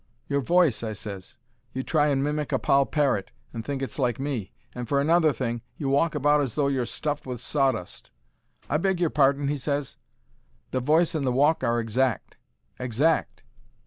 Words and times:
"Your 0.27 0.41
voice," 0.41 0.81
I 0.81 0.93
ses. 0.93 1.37
"You 1.73 1.83
try 1.83 2.07
and 2.07 2.23
mimic 2.23 2.51
a 2.51 2.57
poll 2.57 2.87
parrot, 2.87 3.29
and 3.53 3.63
think 3.63 3.83
it's 3.83 3.99
like 3.99 4.19
me. 4.19 4.51
And, 4.73 4.89
for 4.89 4.99
another 4.99 5.31
thing, 5.31 5.61
you 5.77 5.89
walk 5.89 6.15
about 6.15 6.41
as 6.41 6.55
though 6.55 6.69
you're 6.69 6.87
stuffed 6.87 7.27
with 7.27 7.39
sawdust." 7.39 8.09
"I 8.67 8.77
beg 8.77 8.99
your 8.99 9.11
pardon," 9.11 9.47
he 9.47 9.59
ses; 9.59 9.97
"the 10.71 10.79
voice 10.81 11.13
and 11.13 11.23
the 11.27 11.31
walk 11.31 11.63
are 11.63 11.79
exact. 11.79 12.37
Exact." 12.79 13.43